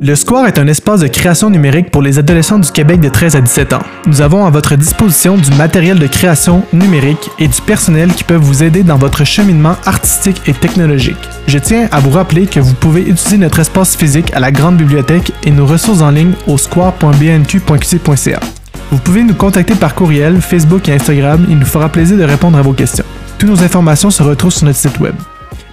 [0.00, 3.34] Le Square est un espace de création numérique pour les adolescents du Québec de 13
[3.34, 3.82] à 17 ans.
[4.06, 8.40] Nous avons à votre disposition du matériel de création numérique et du personnel qui peuvent
[8.40, 11.16] vous aider dans votre cheminement artistique et technologique.
[11.48, 14.76] Je tiens à vous rappeler que vous pouvez utiliser notre espace physique à la grande
[14.76, 18.40] bibliothèque et nos ressources en ligne au square.bnq.qc.ca.
[18.92, 22.56] Vous pouvez nous contacter par courriel, Facebook et Instagram, il nous fera plaisir de répondre
[22.56, 23.04] à vos questions.
[23.36, 25.14] Toutes nos informations se retrouvent sur notre site web.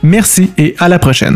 [0.02, 1.34] Merci et à la prochaine.